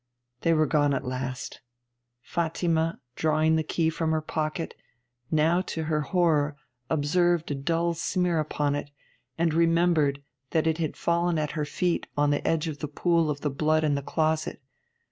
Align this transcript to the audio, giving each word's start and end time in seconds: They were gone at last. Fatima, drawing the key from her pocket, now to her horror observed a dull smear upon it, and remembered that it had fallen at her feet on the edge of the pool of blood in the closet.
They 0.39 0.53
were 0.53 0.65
gone 0.65 0.95
at 0.95 1.05
last. 1.05 1.61
Fatima, 2.23 2.99
drawing 3.15 3.55
the 3.55 3.61
key 3.63 3.91
from 3.91 4.09
her 4.13 4.21
pocket, 4.21 4.73
now 5.29 5.61
to 5.67 5.83
her 5.83 6.01
horror 6.01 6.55
observed 6.89 7.51
a 7.51 7.53
dull 7.53 7.93
smear 7.93 8.39
upon 8.39 8.73
it, 8.73 8.89
and 9.37 9.53
remembered 9.53 10.23
that 10.49 10.65
it 10.65 10.79
had 10.79 10.97
fallen 10.97 11.37
at 11.37 11.51
her 11.51 11.65
feet 11.65 12.07
on 12.17 12.31
the 12.31 12.47
edge 12.47 12.67
of 12.67 12.79
the 12.79 12.87
pool 12.87 13.29
of 13.29 13.41
blood 13.59 13.83
in 13.83 13.93
the 13.93 14.01
closet. 14.01 14.59